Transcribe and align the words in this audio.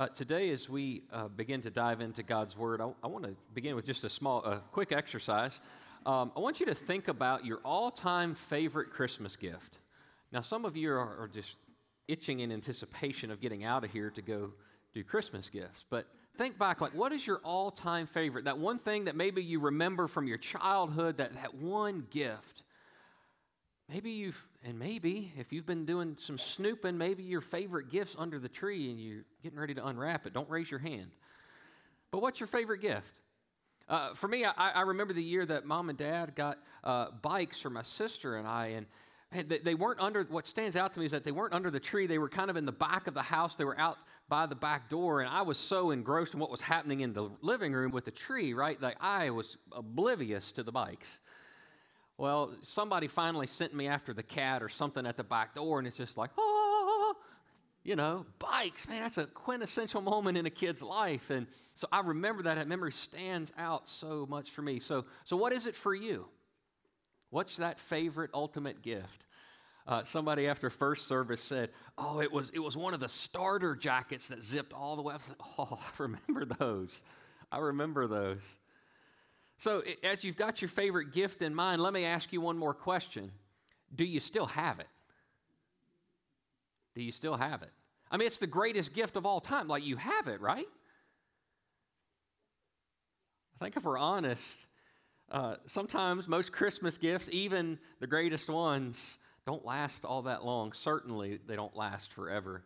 Uh, 0.00 0.08
today, 0.08 0.48
as 0.48 0.66
we 0.66 1.02
uh, 1.12 1.28
begin 1.28 1.60
to 1.60 1.68
dive 1.68 2.00
into 2.00 2.22
God's 2.22 2.56
Word, 2.56 2.80
I, 2.80 2.88
I 3.04 3.06
want 3.06 3.24
to 3.24 3.36
begin 3.52 3.76
with 3.76 3.84
just 3.84 4.02
a 4.02 4.08
small, 4.08 4.42
a 4.46 4.62
quick 4.72 4.92
exercise. 4.92 5.60
Um, 6.06 6.32
I 6.34 6.40
want 6.40 6.58
you 6.58 6.64
to 6.64 6.74
think 6.74 7.08
about 7.08 7.44
your 7.44 7.58
all 7.66 7.90
time 7.90 8.34
favorite 8.34 8.88
Christmas 8.92 9.36
gift. 9.36 9.80
Now, 10.32 10.40
some 10.40 10.64
of 10.64 10.74
you 10.74 10.90
are, 10.90 11.00
are 11.00 11.30
just 11.30 11.56
itching 12.08 12.40
in 12.40 12.50
anticipation 12.50 13.30
of 13.30 13.42
getting 13.42 13.62
out 13.62 13.84
of 13.84 13.90
here 13.90 14.08
to 14.08 14.22
go 14.22 14.54
do 14.94 15.04
Christmas 15.04 15.50
gifts. 15.50 15.84
But 15.90 16.06
think 16.38 16.58
back, 16.58 16.80
like, 16.80 16.94
what 16.94 17.12
is 17.12 17.26
your 17.26 17.42
all 17.44 17.70
time 17.70 18.06
favorite? 18.06 18.46
That 18.46 18.56
one 18.56 18.78
thing 18.78 19.04
that 19.04 19.16
maybe 19.16 19.42
you 19.42 19.60
remember 19.60 20.08
from 20.08 20.26
your 20.26 20.38
childhood, 20.38 21.18
that, 21.18 21.34
that 21.34 21.56
one 21.56 22.06
gift. 22.08 22.62
Maybe 23.92 24.12
you've, 24.12 24.40
and 24.64 24.78
maybe 24.78 25.32
if 25.36 25.52
you've 25.52 25.66
been 25.66 25.84
doing 25.84 26.14
some 26.16 26.38
snooping, 26.38 26.96
maybe 26.96 27.24
your 27.24 27.40
favorite 27.40 27.90
gift's 27.90 28.14
under 28.16 28.38
the 28.38 28.48
tree 28.48 28.88
and 28.88 29.00
you're 29.00 29.24
getting 29.42 29.58
ready 29.58 29.74
to 29.74 29.84
unwrap 29.84 30.26
it. 30.26 30.32
Don't 30.32 30.48
raise 30.48 30.70
your 30.70 30.78
hand. 30.78 31.10
But 32.12 32.22
what's 32.22 32.38
your 32.38 32.46
favorite 32.46 32.82
gift? 32.82 33.18
Uh, 33.88 34.14
for 34.14 34.28
me, 34.28 34.44
I, 34.44 34.52
I, 34.56 34.82
remember 34.82 35.12
the 35.12 35.22
year 35.22 35.44
that 35.44 35.64
mom 35.64 35.88
and 35.88 35.98
dad 35.98 36.36
got 36.36 36.58
uh, 36.84 37.08
bikes 37.20 37.58
for 37.58 37.70
my 37.70 37.82
sister 37.82 38.36
and 38.36 38.46
I, 38.46 38.84
and 39.32 39.48
they, 39.48 39.74
weren't 39.74 39.98
under, 39.98 40.22
what 40.22 40.46
stands 40.46 40.76
out 40.76 40.94
to 40.94 41.00
me 41.00 41.06
is 41.06 41.12
that 41.12 41.24
they 41.24 41.32
weren't 41.32 41.54
under 41.54 41.70
the 41.70 41.80
tree. 41.80 42.06
They 42.06 42.18
were 42.18 42.28
kind 42.28 42.50
of 42.50 42.56
in 42.56 42.66
the 42.66 42.72
back 42.72 43.08
of 43.08 43.14
the 43.14 43.22
house. 43.22 43.56
They 43.56 43.64
were 43.64 43.78
out 43.78 43.98
by 44.28 44.46
the 44.46 44.54
back 44.54 44.88
door, 44.88 45.20
and 45.20 45.28
I 45.28 45.42
was 45.42 45.58
so 45.58 45.90
engrossed 45.90 46.34
in 46.34 46.40
what 46.40 46.50
was 46.50 46.60
happening 46.60 47.00
in 47.00 47.12
the 47.12 47.28
living 47.42 47.72
room 47.72 47.90
with 47.90 48.04
the 48.04 48.10
tree, 48.12 48.54
right? 48.54 48.80
That 48.80 48.96
I 49.00 49.30
was 49.30 49.56
oblivious 49.72 50.52
to 50.52 50.62
the 50.62 50.70
bikes. 50.70 51.18
Well, 52.20 52.50
somebody 52.60 53.08
finally 53.08 53.46
sent 53.46 53.74
me 53.74 53.88
after 53.88 54.12
the 54.12 54.22
cat 54.22 54.62
or 54.62 54.68
something 54.68 55.06
at 55.06 55.16
the 55.16 55.24
back 55.24 55.54
door, 55.54 55.78
and 55.78 55.88
it's 55.88 55.96
just 55.96 56.18
like, 56.18 56.28
oh, 56.36 57.14
you 57.82 57.96
know, 57.96 58.26
bikes, 58.38 58.86
man, 58.86 59.00
that's 59.00 59.16
a 59.16 59.24
quintessential 59.24 60.02
moment 60.02 60.36
in 60.36 60.44
a 60.44 60.50
kid's 60.50 60.82
life. 60.82 61.30
And 61.30 61.46
so 61.76 61.88
I 61.90 62.00
remember 62.00 62.42
that. 62.42 62.56
That 62.56 62.68
memory 62.68 62.92
stands 62.92 63.54
out 63.56 63.88
so 63.88 64.26
much 64.28 64.50
for 64.50 64.60
me. 64.60 64.80
So, 64.80 65.06
so 65.24 65.38
what 65.38 65.54
is 65.54 65.66
it 65.66 65.74
for 65.74 65.94
you? 65.94 66.28
What's 67.30 67.56
that 67.56 67.80
favorite 67.80 68.32
ultimate 68.34 68.82
gift? 68.82 69.24
Uh, 69.86 70.04
somebody 70.04 70.46
after 70.46 70.68
first 70.68 71.08
service 71.08 71.40
said, 71.40 71.70
"Oh, 71.96 72.20
it 72.20 72.30
was 72.30 72.50
it 72.50 72.58
was 72.58 72.76
one 72.76 72.92
of 72.92 73.00
the 73.00 73.08
starter 73.08 73.74
jackets 73.74 74.28
that 74.28 74.44
zipped 74.44 74.74
all 74.74 74.94
the 74.94 75.02
way." 75.02 75.14
Like, 75.14 75.38
"Oh, 75.58 75.78
I 75.98 76.02
remember 76.02 76.44
those. 76.44 77.02
I 77.50 77.60
remember 77.60 78.06
those." 78.06 78.58
So, 79.60 79.82
as 80.02 80.24
you've 80.24 80.38
got 80.38 80.62
your 80.62 80.70
favorite 80.70 81.12
gift 81.12 81.42
in 81.42 81.54
mind, 81.54 81.82
let 81.82 81.92
me 81.92 82.06
ask 82.06 82.32
you 82.32 82.40
one 82.40 82.56
more 82.56 82.72
question 82.72 83.30
Do 83.94 84.04
you 84.04 84.18
still 84.18 84.46
have 84.46 84.80
it? 84.80 84.86
Do 86.94 87.02
you 87.02 87.12
still 87.12 87.36
have 87.36 87.60
it? 87.60 87.68
I 88.10 88.16
mean, 88.16 88.26
it's 88.26 88.38
the 88.38 88.46
greatest 88.46 88.94
gift 88.94 89.16
of 89.16 89.26
all 89.26 89.38
time. 89.38 89.68
Like, 89.68 89.84
you 89.84 89.96
have 89.96 90.28
it, 90.28 90.40
right? 90.40 90.64
I 93.60 93.64
think 93.64 93.76
if 93.76 93.84
we're 93.84 93.98
honest, 93.98 94.64
uh, 95.30 95.56
sometimes 95.66 96.26
most 96.26 96.52
Christmas 96.52 96.96
gifts, 96.96 97.28
even 97.30 97.78
the 98.00 98.06
greatest 98.06 98.48
ones, 98.48 99.18
don't 99.46 99.66
last 99.66 100.06
all 100.06 100.22
that 100.22 100.42
long. 100.42 100.72
Certainly, 100.72 101.40
they 101.46 101.54
don't 101.54 101.76
last 101.76 102.14
forever. 102.14 102.64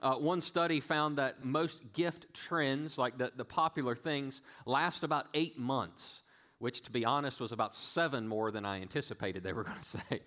Uh, 0.00 0.14
one 0.14 0.40
study 0.40 0.78
found 0.78 1.18
that 1.18 1.44
most 1.44 1.92
gift 1.92 2.32
trends, 2.32 2.98
like 2.98 3.18
the, 3.18 3.32
the 3.34 3.44
popular 3.44 3.96
things, 3.96 4.42
last 4.64 5.02
about 5.02 5.26
eight 5.34 5.58
months 5.58 6.22
which, 6.58 6.82
to 6.82 6.90
be 6.90 7.04
honest, 7.04 7.40
was 7.40 7.52
about 7.52 7.74
seven 7.74 8.26
more 8.26 8.50
than 8.50 8.64
I 8.64 8.80
anticipated 8.80 9.42
they 9.42 9.52
were 9.52 9.64
going 9.70 9.78
to 9.78 9.84
say. 9.84 10.20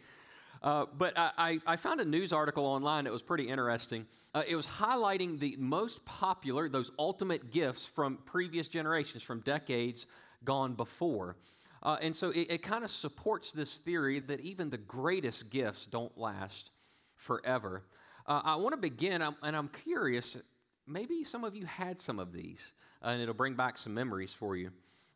Uh, 0.61 0.85
but 0.97 1.13
I, 1.15 1.59
I, 1.65 1.77
found 1.77 2.01
a 2.01 2.05
news 2.05 2.33
article 2.33 2.65
online 2.65 3.05
that 3.05 3.13
was 3.13 3.21
pretty 3.21 3.47
interesting. 3.47 4.05
Uh, 4.33 4.43
it 4.45 4.57
was 4.57 4.67
highlighting 4.67 5.39
the 5.39 5.55
most 5.57 6.03
popular, 6.03 6.67
those 6.67 6.91
ultimate 6.99 7.51
gifts 7.51 7.85
from 7.85 8.17
previous 8.25 8.67
generations, 8.67 9.23
from 9.23 9.39
decades 9.39 10.05
gone 10.43 10.73
before. 10.73 11.37
Uh, 11.81 11.97
and 12.01 12.13
so 12.13 12.31
it, 12.31 12.47
it 12.49 12.61
kind 12.61 12.83
of 12.83 12.91
supports 12.91 13.53
this 13.53 13.77
theory 13.77 14.19
that 14.19 14.41
even 14.41 14.69
the 14.69 14.77
greatest 14.77 15.49
gifts 15.49 15.85
don't 15.85 16.17
last 16.17 16.71
forever. 17.15 17.83
Uh, 18.25 18.41
I 18.43 18.55
want 18.57 18.73
to 18.73 18.81
begin, 18.81 19.21
and 19.21 19.55
I'm 19.55 19.69
curious, 19.69 20.37
maybe 20.85 21.23
some 21.23 21.45
of 21.45 21.55
you 21.55 21.65
had 21.65 22.01
some 22.01 22.19
of 22.19 22.33
these, 22.33 22.73
and 23.01 23.21
it'll 23.21 23.33
bring 23.33 23.53
back 23.53 23.77
some 23.77 23.93
memories 23.93 24.33
for 24.33 24.57
you. 24.57 24.71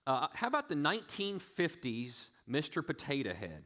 Uh, 0.05 0.27
how 0.33 0.47
about 0.47 0.67
the 0.67 0.75
1950s 0.75 2.29
Mr. 2.49 2.85
Potato 2.85 3.33
Head? 3.33 3.63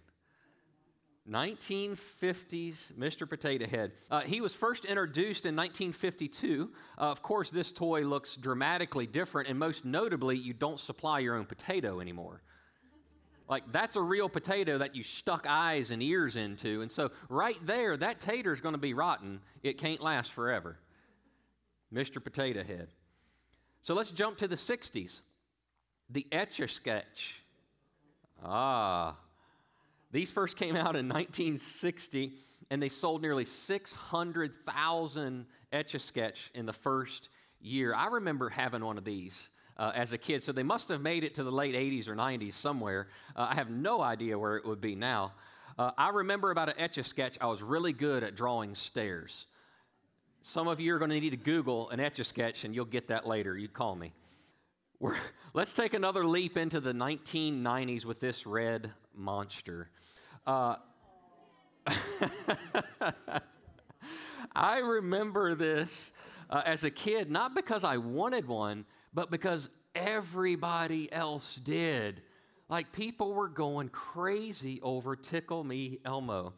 1950s 1.29 2.93
Mr. 2.93 3.27
Potato 3.27 3.67
Head. 3.67 3.91
Uh, 4.09 4.21
he 4.21 4.39
was 4.39 4.53
first 4.53 4.85
introduced 4.85 5.45
in 5.45 5.55
1952. 5.55 6.71
Uh, 6.97 7.01
of 7.01 7.21
course, 7.21 7.51
this 7.51 7.71
toy 7.71 8.03
looks 8.03 8.37
dramatically 8.37 9.07
different, 9.07 9.49
and 9.49 9.59
most 9.59 9.83
notably, 9.83 10.37
you 10.37 10.53
don't 10.53 10.79
supply 10.79 11.19
your 11.19 11.35
own 11.35 11.45
potato 11.45 11.99
anymore. 11.99 12.41
Like, 13.49 13.71
that's 13.71 13.95
a 13.95 14.01
real 14.01 14.29
potato 14.29 14.77
that 14.77 14.95
you 14.95 15.03
stuck 15.03 15.45
eyes 15.47 15.91
and 15.91 16.03
ears 16.03 16.35
into. 16.35 16.81
And 16.81 16.91
so, 16.91 17.11
right 17.29 17.57
there, 17.65 17.97
that 17.97 18.21
tater 18.21 18.53
is 18.53 18.61
going 18.61 18.75
to 18.75 18.79
be 18.79 18.93
rotten. 18.93 19.41
It 19.63 19.77
can't 19.77 20.01
last 20.01 20.33
forever. 20.33 20.77
Mr. 21.93 22.23
Potato 22.23 22.63
Head. 22.63 22.89
So, 23.81 23.93
let's 23.93 24.11
jump 24.11 24.37
to 24.37 24.47
the 24.47 24.55
60s. 24.55 25.21
The 26.09 26.25
Etch 26.31 26.59
a 26.59 26.67
Sketch. 26.67 27.41
Ah. 28.43 29.15
These 30.11 30.31
first 30.31 30.57
came 30.57 30.75
out 30.75 30.95
in 30.95 31.09
1960, 31.09 32.33
and 32.69 32.81
they 32.81 32.89
sold 32.89 33.21
nearly 33.21 33.45
600,000 33.45 35.45
Etch 35.71 35.95
a 35.95 35.99
Sketch 35.99 36.51
in 36.53 36.65
the 36.65 36.73
first 36.73 37.29
year. 37.59 37.93
I 37.93 38.07
remember 38.07 38.49
having 38.49 38.83
one 38.83 38.97
of 38.97 39.03
these. 39.03 39.49
Uh, 39.79 39.91
as 39.93 40.11
a 40.11 40.17
kid, 40.17 40.43
so 40.43 40.51
they 40.51 40.63
must 40.63 40.89
have 40.89 41.01
made 41.01 41.23
it 41.23 41.35
to 41.35 41.43
the 41.43 41.51
late 41.51 41.75
80s 41.75 42.07
or 42.07 42.15
90s 42.15 42.53
somewhere. 42.53 43.09
Uh, 43.35 43.49
I 43.51 43.53
have 43.53 43.69
no 43.69 44.01
idea 44.01 44.39
where 44.39 44.57
it 44.57 44.65
would 44.65 44.81
be 44.81 44.95
now. 44.95 45.33
Uh, 45.77 45.91
I 45.95 46.09
remember 46.09 46.49
about 46.49 46.69
an 46.69 46.79
etch 46.79 46.97
a 46.97 47.03
sketch, 47.03 47.37
I 47.39 47.45
was 47.45 47.61
really 47.61 47.93
good 47.93 48.23
at 48.23 48.33
drawing 48.33 48.73
stairs. 48.73 49.45
Some 50.41 50.67
of 50.67 50.79
you 50.79 50.95
are 50.95 50.97
going 50.97 51.11
to 51.11 51.19
need 51.19 51.29
to 51.29 51.37
Google 51.37 51.91
an 51.91 51.99
etch 51.99 52.17
a 52.17 52.23
sketch, 52.23 52.63
and 52.63 52.73
you'll 52.73 52.85
get 52.85 53.09
that 53.09 53.27
later. 53.27 53.55
You 53.55 53.67
call 53.67 53.95
me. 53.95 54.13
We're, 54.99 55.15
let's 55.53 55.73
take 55.73 55.93
another 55.93 56.25
leap 56.25 56.57
into 56.57 56.79
the 56.79 56.93
1990s 56.93 58.05
with 58.05 58.19
this 58.19 58.45
red 58.45 58.91
monster. 59.15 59.89
Uh, 60.45 60.75
I 64.55 64.79
remember 64.79 65.55
this 65.55 66.11
uh, 66.49 66.61
as 66.65 66.83
a 66.83 66.89
kid, 66.89 67.29
not 67.29 67.53
because 67.53 67.83
I 67.83 67.97
wanted 67.97 68.47
one, 68.47 68.85
but 69.13 69.29
because 69.29 69.69
everybody 69.93 71.11
else 71.11 71.57
did. 71.57 72.21
Like 72.69 72.91
people 72.91 73.33
were 73.33 73.47
going 73.47 73.89
crazy 73.89 74.81
over 74.81 75.15
Tickle 75.15 75.63
Me 75.63 75.99
Elmo. 76.03 76.53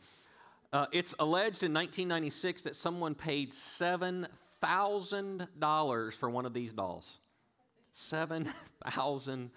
Uh, 0.71 0.85
it's 0.91 1.15
alleged 1.19 1.63
in 1.63 1.73
1996 1.73 2.61
that 2.63 2.75
someone 2.75 3.15
paid 3.15 3.51
$7,000 3.51 6.13
for 6.13 6.29
one 6.29 6.45
of 6.45 6.53
these 6.53 6.71
dolls. 6.71 7.19
$7,000. 7.93 9.49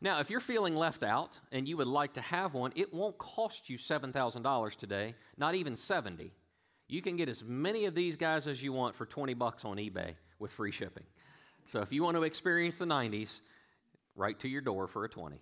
Now, 0.00 0.20
if 0.20 0.30
you're 0.30 0.40
feeling 0.40 0.74
left 0.76 1.02
out 1.02 1.38
and 1.52 1.68
you 1.68 1.76
would 1.76 1.86
like 1.86 2.14
to 2.14 2.20
have 2.20 2.54
one, 2.54 2.72
it 2.74 2.92
won't 2.94 3.18
cost 3.18 3.68
you 3.68 3.78
$7,000 3.78 4.76
today, 4.76 5.14
not 5.36 5.54
even 5.54 5.76
70. 5.76 6.32
You 6.88 7.02
can 7.02 7.16
get 7.16 7.28
as 7.28 7.42
many 7.44 7.84
of 7.86 7.94
these 7.94 8.16
guys 8.16 8.46
as 8.46 8.62
you 8.62 8.72
want 8.72 8.94
for 8.94 9.06
20 9.06 9.34
bucks 9.34 9.64
on 9.64 9.76
eBay 9.76 10.14
with 10.38 10.50
free 10.52 10.70
shipping. 10.70 11.04
So 11.66 11.80
if 11.80 11.92
you 11.92 12.02
want 12.02 12.16
to 12.16 12.22
experience 12.22 12.78
the 12.78 12.86
90s, 12.86 13.40
right 14.14 14.38
to 14.40 14.48
your 14.48 14.60
door 14.60 14.86
for 14.86 15.04
a 15.04 15.08
20. 15.08 15.36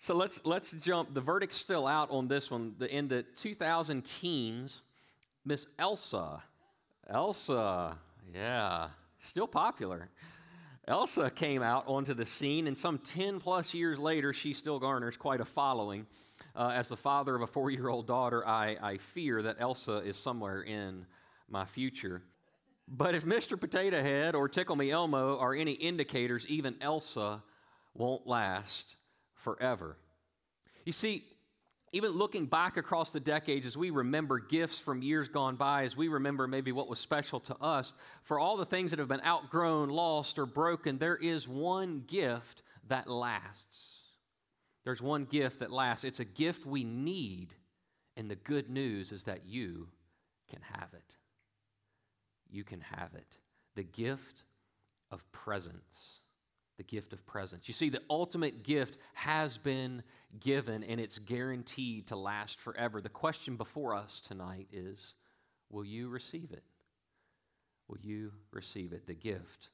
So 0.00 0.14
let's 0.14 0.40
let's 0.44 0.70
jump. 0.70 1.12
The 1.12 1.20
verdict's 1.20 1.56
still 1.56 1.86
out 1.86 2.10
on 2.10 2.28
this 2.28 2.50
one. 2.50 2.74
The, 2.78 2.94
in 2.94 3.08
the 3.08 3.24
2000 3.36 4.02
teens, 4.02 4.82
Miss 5.44 5.66
Elsa, 5.78 6.42
Elsa, 7.08 7.98
yeah, 8.32 8.88
still 9.22 9.46
popular. 9.46 10.10
Elsa 10.86 11.30
came 11.30 11.62
out 11.62 11.84
onto 11.86 12.14
the 12.14 12.24
scene, 12.24 12.66
and 12.66 12.78
some 12.78 12.98
10 12.98 13.40
plus 13.40 13.74
years 13.74 13.98
later, 13.98 14.32
she 14.32 14.54
still 14.54 14.78
garners 14.78 15.16
quite 15.16 15.40
a 15.40 15.44
following. 15.44 16.06
Uh, 16.56 16.72
as 16.74 16.88
the 16.88 16.96
father 16.96 17.36
of 17.36 17.42
a 17.42 17.46
four 17.46 17.70
year 17.70 17.88
old 17.88 18.06
daughter, 18.06 18.46
I, 18.46 18.76
I 18.80 18.96
fear 18.98 19.42
that 19.42 19.56
Elsa 19.60 19.98
is 19.98 20.16
somewhere 20.16 20.62
in 20.62 21.06
my 21.48 21.66
future. 21.66 22.22
But 22.88 23.14
if 23.14 23.24
Mr. 23.24 23.60
Potato 23.60 24.00
Head 24.02 24.34
or 24.34 24.48
Tickle 24.48 24.76
Me 24.76 24.90
Elmo 24.90 25.38
are 25.38 25.54
any 25.54 25.72
indicators, 25.72 26.46
even 26.46 26.74
Elsa 26.80 27.42
won't 27.94 28.26
last 28.26 28.96
forever. 29.34 29.98
You 30.84 30.92
see, 30.92 31.24
even 31.92 32.12
looking 32.12 32.46
back 32.46 32.76
across 32.76 33.12
the 33.12 33.20
decades 33.20 33.66
as 33.66 33.76
we 33.76 33.90
remember 33.90 34.38
gifts 34.38 34.78
from 34.78 35.02
years 35.02 35.28
gone 35.28 35.56
by, 35.56 35.84
as 35.84 35.96
we 35.96 36.08
remember 36.08 36.46
maybe 36.46 36.72
what 36.72 36.88
was 36.88 36.98
special 36.98 37.40
to 37.40 37.56
us, 37.56 37.94
for 38.22 38.38
all 38.38 38.56
the 38.56 38.66
things 38.66 38.90
that 38.90 38.98
have 38.98 39.08
been 39.08 39.24
outgrown, 39.24 39.88
lost, 39.88 40.38
or 40.38 40.46
broken, 40.46 40.98
there 40.98 41.16
is 41.16 41.48
one 41.48 42.04
gift 42.06 42.62
that 42.88 43.08
lasts. 43.08 43.96
There's 44.84 45.02
one 45.02 45.24
gift 45.24 45.60
that 45.60 45.72
lasts. 45.72 46.04
It's 46.04 46.20
a 46.20 46.24
gift 46.24 46.66
we 46.66 46.84
need, 46.84 47.54
and 48.16 48.30
the 48.30 48.36
good 48.36 48.70
news 48.70 49.12
is 49.12 49.24
that 49.24 49.46
you 49.46 49.88
can 50.50 50.60
have 50.62 50.88
it. 50.94 51.16
You 52.50 52.64
can 52.64 52.80
have 52.80 53.14
it. 53.14 53.36
The 53.74 53.82
gift 53.84 54.44
of 55.10 55.30
presence 55.32 56.20
the 56.78 56.84
gift 56.84 57.12
of 57.12 57.26
presence. 57.26 57.68
You 57.68 57.74
see, 57.74 57.90
the 57.90 58.02
ultimate 58.08 58.62
gift 58.62 58.98
has 59.12 59.58
been 59.58 60.02
given 60.40 60.84
and 60.84 61.00
it's 61.00 61.18
guaranteed 61.18 62.06
to 62.06 62.16
last 62.16 62.60
forever. 62.60 63.00
The 63.00 63.08
question 63.08 63.56
before 63.56 63.94
us 63.94 64.20
tonight 64.20 64.68
is 64.72 65.16
will 65.68 65.84
you 65.84 66.08
receive 66.08 66.52
it? 66.52 66.62
Will 67.88 67.98
you 68.00 68.32
receive 68.52 68.92
it? 68.92 69.06
The 69.06 69.14
gift 69.14 69.70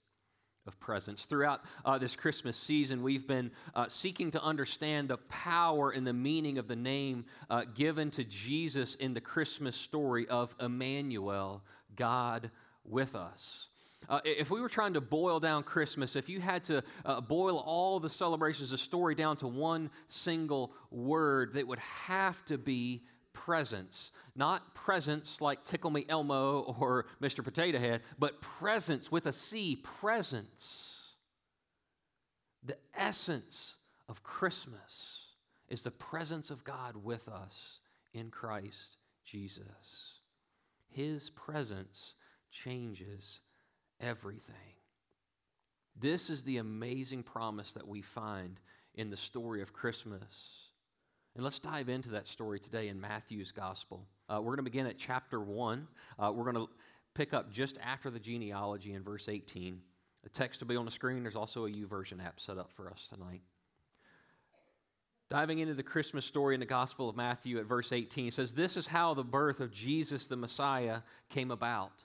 of 0.66 0.80
presence. 0.80 1.26
Throughout 1.26 1.60
uh, 1.84 1.98
this 1.98 2.16
Christmas 2.16 2.56
season, 2.56 3.02
we've 3.02 3.26
been 3.26 3.50
uh, 3.74 3.86
seeking 3.88 4.30
to 4.30 4.42
understand 4.42 5.08
the 5.08 5.18
power 5.18 5.90
and 5.90 6.06
the 6.06 6.12
meaning 6.14 6.56
of 6.56 6.68
the 6.68 6.76
name 6.76 7.26
uh, 7.50 7.64
given 7.74 8.10
to 8.12 8.24
Jesus 8.24 8.94
in 8.94 9.12
the 9.12 9.20
Christmas 9.20 9.76
story 9.76 10.26
of 10.28 10.54
Immanuel, 10.58 11.62
God 11.96 12.50
with 12.82 13.14
us. 13.14 13.68
Uh, 14.08 14.20
if 14.24 14.50
we 14.50 14.60
were 14.60 14.68
trying 14.68 14.94
to 14.94 15.00
boil 15.00 15.40
down 15.40 15.62
Christmas, 15.62 16.16
if 16.16 16.28
you 16.28 16.40
had 16.40 16.64
to 16.64 16.82
uh, 17.04 17.20
boil 17.20 17.58
all 17.58 18.00
the 18.00 18.10
celebrations, 18.10 18.70
the 18.70 18.78
story 18.78 19.14
down 19.14 19.36
to 19.38 19.46
one 19.46 19.90
single 20.08 20.72
word, 20.90 21.54
that 21.54 21.66
would 21.66 21.78
have 21.78 22.44
to 22.46 22.58
be 22.58 23.02
presence. 23.32 24.12
Not 24.34 24.74
presence 24.74 25.40
like 25.40 25.64
Tickle 25.64 25.90
Me 25.90 26.06
Elmo 26.08 26.60
or 26.60 27.06
Mr. 27.20 27.44
Potato 27.44 27.78
Head, 27.78 28.02
but 28.18 28.40
presence 28.40 29.12
with 29.12 29.26
a 29.26 29.32
C, 29.32 29.76
presence. 29.76 31.16
The 32.64 32.78
essence 32.94 33.76
of 34.08 34.22
Christmas 34.22 35.26
is 35.68 35.82
the 35.82 35.90
presence 35.90 36.50
of 36.50 36.64
God 36.64 36.96
with 36.96 37.28
us 37.28 37.80
in 38.14 38.30
Christ 38.30 38.96
Jesus. 39.24 40.20
His 40.88 41.30
presence 41.30 42.14
changes 42.50 43.40
everything. 44.00 44.54
This 45.98 46.30
is 46.30 46.42
the 46.42 46.58
amazing 46.58 47.22
promise 47.22 47.72
that 47.72 47.86
we 47.86 48.02
find 48.02 48.58
in 48.94 49.10
the 49.10 49.16
story 49.16 49.62
of 49.62 49.72
Christmas. 49.72 50.68
And 51.34 51.44
let's 51.44 51.58
dive 51.58 51.88
into 51.88 52.10
that 52.10 52.28
story 52.28 52.60
today 52.60 52.88
in 52.88 53.00
Matthew's 53.00 53.52
gospel. 53.52 54.06
Uh, 54.28 54.36
we're 54.38 54.56
going 54.56 54.64
to 54.64 54.70
begin 54.70 54.86
at 54.86 54.98
chapter 54.98 55.40
1. 55.40 55.86
Uh, 56.18 56.32
we're 56.34 56.50
going 56.50 56.66
to 56.66 56.72
pick 57.14 57.34
up 57.34 57.50
just 57.50 57.76
after 57.82 58.10
the 58.10 58.18
genealogy 58.18 58.92
in 58.92 59.02
verse 59.02 59.28
18. 59.28 59.80
The 60.22 60.30
text 60.30 60.60
will 60.60 60.68
be 60.68 60.76
on 60.76 60.84
the 60.84 60.90
screen. 60.90 61.22
There's 61.22 61.36
also 61.36 61.66
a 61.66 61.70
YouVersion 61.70 62.24
app 62.24 62.40
set 62.40 62.58
up 62.58 62.72
for 62.72 62.90
us 62.90 63.08
tonight. 63.12 63.42
Diving 65.30 65.58
into 65.58 65.74
the 65.74 65.82
Christmas 65.82 66.24
story 66.24 66.54
in 66.54 66.60
the 66.60 66.66
Gospel 66.66 67.08
of 67.08 67.16
Matthew 67.16 67.58
at 67.58 67.66
verse 67.66 67.92
18, 67.92 68.28
it 68.28 68.34
says, 68.34 68.52
This 68.52 68.76
is 68.76 68.86
how 68.86 69.14
the 69.14 69.24
birth 69.24 69.60
of 69.60 69.70
Jesus 69.70 70.26
the 70.26 70.36
Messiah 70.36 71.00
came 71.28 71.50
about. 71.50 72.04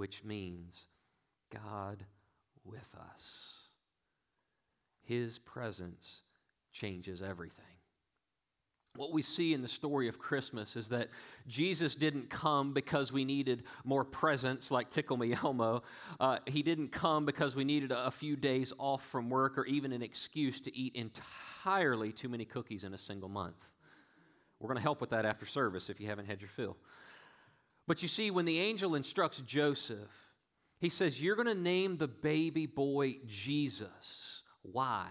which 0.00 0.24
means 0.24 0.86
God 1.52 2.06
with 2.64 2.96
us. 3.12 3.68
His 5.02 5.38
presence 5.38 6.22
changes 6.72 7.20
everything. 7.20 7.66
What 8.96 9.12
we 9.12 9.20
see 9.20 9.52
in 9.52 9.60
the 9.60 9.68
story 9.68 10.08
of 10.08 10.18
Christmas 10.18 10.74
is 10.74 10.88
that 10.88 11.08
Jesus 11.46 11.94
didn't 11.94 12.30
come 12.30 12.72
because 12.72 13.12
we 13.12 13.26
needed 13.26 13.64
more 13.84 14.06
presents 14.06 14.70
like 14.70 14.88
Tickle 14.88 15.18
Me 15.18 15.34
Elmo. 15.34 15.82
Uh, 16.18 16.38
he 16.46 16.62
didn't 16.62 16.92
come 16.92 17.26
because 17.26 17.54
we 17.54 17.64
needed 17.64 17.92
a, 17.92 18.06
a 18.06 18.10
few 18.10 18.36
days 18.36 18.72
off 18.78 19.04
from 19.04 19.28
work 19.28 19.58
or 19.58 19.66
even 19.66 19.92
an 19.92 20.00
excuse 20.00 20.62
to 20.62 20.74
eat 20.74 20.96
entirely 20.96 22.10
too 22.10 22.30
many 22.30 22.46
cookies 22.46 22.84
in 22.84 22.94
a 22.94 22.98
single 22.98 23.28
month. 23.28 23.68
We're 24.60 24.68
going 24.68 24.78
to 24.78 24.82
help 24.82 25.02
with 25.02 25.10
that 25.10 25.26
after 25.26 25.44
service 25.44 25.90
if 25.90 26.00
you 26.00 26.06
haven't 26.06 26.24
had 26.24 26.40
your 26.40 26.48
fill. 26.48 26.78
But 27.90 28.02
you 28.02 28.08
see, 28.08 28.30
when 28.30 28.44
the 28.44 28.60
angel 28.60 28.94
instructs 28.94 29.40
Joseph, 29.40 30.12
he 30.78 30.88
says, 30.88 31.20
You're 31.20 31.34
going 31.34 31.48
to 31.48 31.60
name 31.60 31.96
the 31.96 32.06
baby 32.06 32.66
boy 32.66 33.16
Jesus 33.26 34.44
why? 34.62 35.08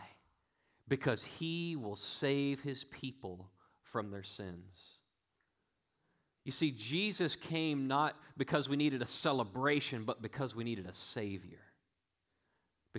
Because 0.87 1.21
he 1.21 1.75
will 1.75 1.97
save 1.97 2.61
his 2.61 2.85
people 2.85 3.51
from 3.83 4.11
their 4.11 4.23
sins. 4.23 4.99
You 6.45 6.53
see, 6.53 6.71
Jesus 6.71 7.35
came 7.35 7.89
not 7.89 8.15
because 8.37 8.69
we 8.69 8.77
needed 8.77 9.01
a 9.01 9.07
celebration, 9.07 10.05
but 10.05 10.21
because 10.21 10.55
we 10.55 10.63
needed 10.63 10.87
a 10.87 10.93
Savior. 10.93 11.59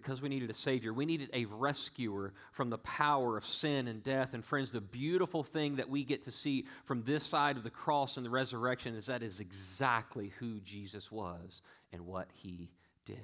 Because 0.02 0.23
we 0.23 0.28
needed 0.28 0.50
a 0.50 0.54
Savior. 0.54 0.92
We 0.92 1.07
needed 1.07 1.30
a 1.33 1.45
rescuer 1.47 2.33
from 2.52 2.71
the 2.71 2.78
power 2.78 3.37
of 3.37 3.45
sin 3.45 3.88
and 3.88 4.02
death. 4.02 4.35
And, 4.35 4.45
friends, 4.45 4.71
the 4.71 4.80
beautiful 4.80 5.42
thing 5.42 5.76
that 5.76 5.88
we 5.88 6.04
get 6.04 6.25
to 6.25 6.33
see 6.33 6.66
from 6.85 7.02
this 7.02 7.25
side 7.25 7.57
of 7.57 7.62
the 7.62 7.71
cross 7.71 8.16
and 8.16 8.25
the 8.25 8.30
resurrection 8.30 8.95
is 8.95 9.07
that 9.07 9.23
is 9.23 9.40
exactly 9.40 10.33
who 10.38 10.61
Jesus 10.61 11.11
was 11.11 11.62
and 11.92 12.07
what 12.07 12.28
he 12.33 12.71
did. 13.04 13.19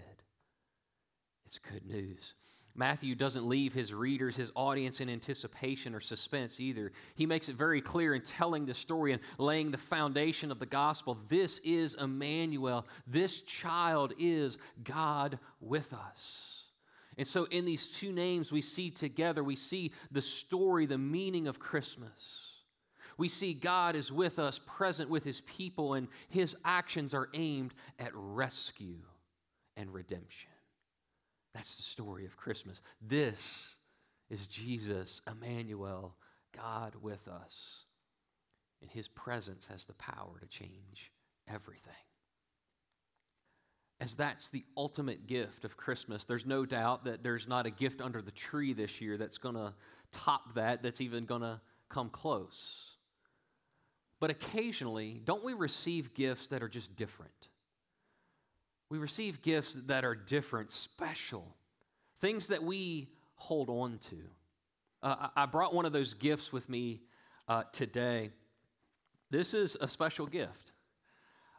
It's 1.47 1.59
good 1.59 1.87
news. 1.87 2.35
Matthew 2.75 3.15
doesn't 3.15 3.49
leave 3.49 3.73
his 3.73 3.95
readers, 3.95 4.37
his 4.37 4.53
audience, 4.55 5.01
in 5.01 5.09
anticipation 5.09 5.95
or 5.95 6.01
suspense 6.01 6.61
either. 6.61 6.93
He 7.15 7.25
makes 7.25 7.49
it 7.49 7.57
very 7.57 7.81
clear 7.81 8.15
in 8.15 8.21
telling 8.21 8.67
the 8.67 8.75
story 8.75 9.13
and 9.13 9.23
laying 9.39 9.71
the 9.71 9.79
foundation 9.79 10.53
of 10.53 10.59
the 10.59 10.67
gospel. 10.67 11.17
This 11.29 11.59
is 11.61 11.95
Immanuel. 11.95 12.87
This 13.07 13.41
child 13.41 14.13
is 14.19 14.59
God 14.85 15.39
with 15.61 15.93
us. 15.95 16.66
And 17.19 17.27
so, 17.27 17.45
in 17.45 17.65
these 17.65 17.89
two 17.89 18.13
names, 18.13 18.53
we 18.53 18.63
see 18.63 18.91
together, 18.91 19.43
we 19.43 19.57
see 19.57 19.93
the 20.11 20.23
story, 20.23 20.87
the 20.87 20.99
meaning 20.99 21.49
of 21.49 21.59
Christmas. 21.59 22.43
We 23.19 23.29
see 23.29 23.55
God 23.55 23.97
is 23.97 24.13
with 24.13 24.39
us, 24.39 24.61
present 24.67 25.09
with 25.09 25.25
his 25.25 25.41
people, 25.43 25.95
and 25.95 26.09
his 26.29 26.55
actions 26.65 27.15
are 27.15 27.31
aimed 27.33 27.73
at 27.99 28.11
rescue 28.13 29.01
and 29.77 29.93
redemption. 29.93 30.51
That's 31.55 31.77
the 31.77 31.83
story 31.83 32.27
of 32.27 32.37
Christmas. 32.37 32.83
This 33.01 33.77
is 34.29 34.47
Jesus, 34.47 35.23
Immanuel, 35.27 36.15
God 36.55 36.95
with 37.01 37.27
us. 37.29 37.85
And 38.83 38.91
his 38.91 39.09
presence 39.09 39.67
has 39.69 39.87
the 39.87 39.95
power 39.95 40.39
to 40.41 40.47
change 40.47 41.13
everything. 41.49 41.95
As 43.99 44.15
that's 44.15 44.51
the 44.51 44.65
ultimate 44.77 45.27
gift 45.27 45.65
of 45.65 45.77
Christmas, 45.77 46.25
there's 46.27 46.45
no 46.45 46.67
doubt 46.67 47.05
that 47.05 47.23
there's 47.23 47.49
not 47.49 47.65
a 47.65 47.71
gift 47.71 48.03
under 48.03 48.21
the 48.21 48.31
tree 48.31 48.75
this 48.75 49.01
year 49.01 49.17
that's 49.17 49.39
going 49.39 49.55
to 49.55 49.73
top 50.13 50.55
that, 50.55 50.83
that's 50.83 51.01
even 51.01 51.25
going 51.25 51.41
to 51.41 51.61
come 51.89 52.11
close. 52.11 52.97
But 54.21 54.31
occasionally, 54.31 55.21
don't 55.25 55.45
we 55.45 55.55
receive 55.55 56.15
gifts 56.15 56.49
that 56.49 56.63
are 56.63 56.69
just 56.69 56.95
different? 56.97 57.49
We 58.89 58.99
receive 58.99 59.43
gifts 59.43 59.77
that 59.87 60.05
are 60.05 60.15
different, 60.15 60.71
special, 60.71 61.55
things 62.21 62.49
that 62.49 62.63
we 62.63 63.09
hold 63.35 63.69
on 63.69 63.99
to. 64.11 64.17
Uh, 65.03 65.29
I 65.37 65.47
brought 65.47 65.75
one 65.75 65.85
of 65.85 65.93
those 65.93 66.15
gifts 66.15 66.53
with 66.53 66.69
me 66.69 67.01
uh, 67.49 67.65
today. 67.73 68.31
This 69.31 69.55
is 69.55 69.77
a 69.81 69.89
special 69.89 70.27
gift. 70.27 70.73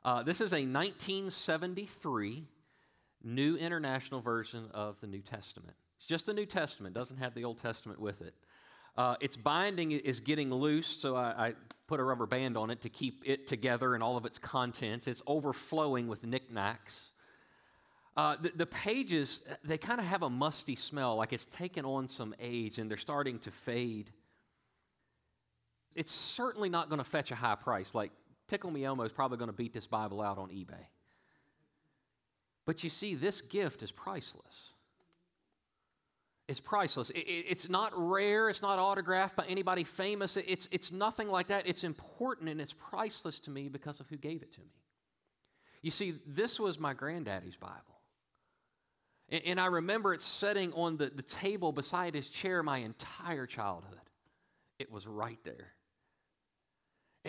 Uh, 0.07 0.23
this 0.23 0.39
is 0.39 0.53
a 0.53 0.63
1973 0.63 2.45
New 3.25 3.57
International 3.57 4.21
Version 4.21 4.69
of 4.73 4.97
the 5.01 5.07
New 5.07 5.19
Testament. 5.19 5.75
It's 5.97 6.07
just 6.07 6.25
the 6.25 6.33
New 6.33 6.45
Testament, 6.45 6.95
doesn't 6.95 7.17
have 7.17 7.35
the 7.35 7.43
Old 7.43 7.57
Testament 7.57 7.99
with 7.99 8.21
it. 8.21 8.33
Uh, 8.95 9.17
its 9.19 9.35
binding 9.35 9.91
is 9.91 10.21
getting 10.21 10.49
loose, 10.49 10.87
so 10.87 11.17
I, 11.17 11.47
I, 11.47 11.53
put 11.87 11.99
a 11.99 12.03
rubber 12.03 12.25
band 12.25 12.55
on 12.55 12.69
it 12.69 12.79
to 12.81 12.89
keep 12.89 13.21
it 13.25 13.47
together 13.47 13.95
and 13.95 14.01
all 14.01 14.15
of 14.15 14.25
its 14.25 14.37
contents. 14.37 15.07
It's 15.07 15.21
overflowing 15.27 16.07
with 16.07 16.25
knickknacks. 16.25 17.11
Uh, 18.15 18.37
the, 18.41 18.53
the, 18.55 18.65
pages, 18.65 19.41
they 19.65 19.77
kind 19.77 19.99
of 19.99 20.05
have 20.05 20.23
a 20.23 20.29
musty 20.29 20.77
smell, 20.77 21.17
like 21.17 21.33
it's 21.33 21.47
taken 21.47 21.83
on 21.83 22.07
some 22.07 22.33
age 22.39 22.77
and 22.77 22.89
they're 22.89 22.97
starting 22.97 23.39
to 23.39 23.51
fade. 23.51 24.09
It's 25.97 26.13
certainly 26.13 26.69
not 26.69 26.87
going 26.87 26.99
to 26.99 27.09
fetch 27.09 27.29
a 27.29 27.35
high 27.35 27.55
price. 27.55 27.93
Like 27.93 28.11
Tickle 28.47 28.71
Me 28.71 28.85
Elmo 28.85 29.03
is 29.03 29.11
probably 29.11 29.37
going 29.37 29.49
to 29.49 29.55
beat 29.55 29.73
this 29.73 29.87
Bible 29.87 30.21
out 30.21 30.37
on 30.37 30.49
eBay. 30.49 30.85
But 32.65 32.83
you 32.83 32.89
see, 32.89 33.15
this 33.15 33.41
gift 33.41 33.83
is 33.83 33.91
priceless. 33.91 34.71
It's 36.47 36.59
priceless. 36.61 37.09
It, 37.09 37.19
it, 37.19 37.45
it's 37.49 37.69
not 37.69 37.91
rare. 37.95 38.49
It's 38.49 38.61
not 38.61 38.79
autographed 38.79 39.35
by 39.35 39.45
anybody 39.47 39.83
famous. 39.83 40.37
It's, 40.37 40.69
it's 40.71 40.91
nothing 40.91 41.27
like 41.27 41.47
that. 41.47 41.67
It's 41.67 41.83
important 41.83 42.49
and 42.49 42.61
it's 42.61 42.73
priceless 42.73 43.39
to 43.41 43.51
me 43.51 43.67
because 43.67 43.99
of 43.99 44.07
who 44.07 44.15
gave 44.17 44.41
it 44.41 44.53
to 44.53 44.61
me. 44.61 44.73
You 45.81 45.91
see, 45.91 46.15
this 46.25 46.59
was 46.59 46.79
my 46.79 46.93
granddaddy's 46.93 47.55
Bible. 47.57 47.75
And, 49.29 49.41
and 49.45 49.59
I 49.59 49.65
remember 49.65 50.13
it 50.13 50.21
sitting 50.21 50.71
on 50.73 50.97
the, 50.97 51.07
the 51.07 51.21
table 51.21 51.73
beside 51.73 52.15
his 52.15 52.29
chair 52.29 52.63
my 52.63 52.79
entire 52.79 53.45
childhood. 53.45 53.99
It 54.79 54.91
was 54.91 55.05
right 55.05 55.39
there. 55.43 55.73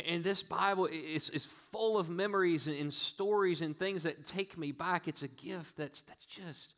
And 0.07 0.23
this 0.23 0.43
Bible 0.43 0.87
is, 0.87 1.31
is 1.31 1.47
full 1.47 1.99
of 1.99 2.09
memories 2.09 2.67
and, 2.67 2.93
stories 2.93 3.63
and 3.63 3.79
things 3.79 4.03
that 4.03 4.27
take 4.27 4.59
me 4.59 4.73
back. 4.73 5.09
It's 5.09 5.23
a 5.23 5.29
gift 5.29 5.77
that's, 5.77 6.03
that's 6.03 6.25
just 6.25 6.75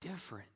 different. 0.00 0.46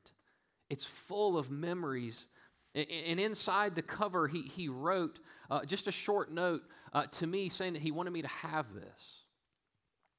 It's 0.69 0.85
full 0.85 1.37
of 1.37 1.51
memories. 1.51 2.27
And 2.73 3.19
inside 3.19 3.75
the 3.75 3.81
cover, 3.81 4.27
he, 4.27 4.41
he 4.41 4.67
wrote 4.67 5.19
uh, 5.49 5.63
just 5.65 5.87
a 5.87 5.91
short 5.91 6.31
note 6.31 6.63
uh, 6.93 7.05
to 7.13 7.27
me 7.27 7.49
saying 7.49 7.73
that 7.73 7.81
he 7.81 7.91
wanted 7.91 8.11
me 8.11 8.21
to 8.21 8.27
have 8.27 8.73
this. 8.73 9.21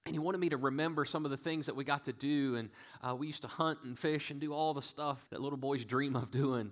And 0.06 0.14
he 0.14 0.18
wanted 0.20 0.38
me 0.38 0.50
to 0.50 0.56
remember 0.56 1.04
some 1.04 1.24
of 1.24 1.32
the 1.32 1.36
things 1.36 1.66
that 1.66 1.74
we 1.74 1.82
got 1.82 2.04
to 2.04 2.12
do. 2.12 2.56
And 2.56 2.70
uh, 3.02 3.16
we 3.16 3.26
used 3.26 3.42
to 3.42 3.48
hunt 3.48 3.80
and 3.82 3.98
fish 3.98 4.30
and 4.30 4.40
do 4.40 4.54
all 4.54 4.72
the 4.72 4.82
stuff 4.82 5.26
that 5.30 5.40
little 5.40 5.58
boys 5.58 5.84
dream 5.84 6.14
of 6.14 6.30
doing. 6.30 6.70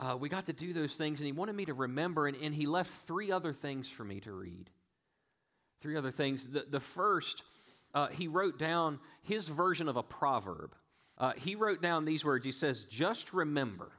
Uh, 0.00 0.16
we 0.18 0.28
got 0.28 0.46
to 0.46 0.52
do 0.52 0.72
those 0.72 0.96
things, 0.96 1.20
and 1.20 1.26
he 1.26 1.32
wanted 1.32 1.54
me 1.54 1.64
to 1.66 1.74
remember. 1.74 2.26
And, 2.26 2.36
and, 2.42 2.54
he 2.54 2.66
left 2.66 2.90
three 3.06 3.30
other 3.30 3.52
things 3.52 3.88
for 3.88 4.04
me 4.04 4.20
to 4.20 4.32
read. 4.32 4.70
Three 5.80 5.96
other 5.96 6.10
things. 6.10 6.44
The, 6.46 6.66
the 6.68 6.80
first, 6.80 7.42
uh, 7.94 8.08
he 8.08 8.26
wrote 8.26 8.58
down 8.58 8.98
his 9.22 9.48
version 9.48 9.88
of 9.88 9.96
a 9.96 10.02
proverb. 10.02 10.74
Uh, 11.16 11.32
he 11.36 11.54
wrote 11.54 11.80
down 11.80 12.04
these 12.04 12.24
words 12.24 12.44
He 12.44 12.52
says, 12.52 12.84
Just 12.84 13.32
remember, 13.32 13.92